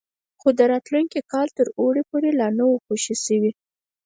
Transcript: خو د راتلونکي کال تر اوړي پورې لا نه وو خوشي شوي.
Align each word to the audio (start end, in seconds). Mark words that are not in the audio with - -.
خو 0.39 0.47
د 0.59 0.59
راتلونکي 0.71 1.19
کال 1.31 1.47
تر 1.57 1.67
اوړي 1.79 2.03
پورې 2.09 2.29
لا 2.39 2.47
نه 2.57 2.63
وو 2.69 2.83
خوشي 2.85 3.15
شوي. 3.25 3.51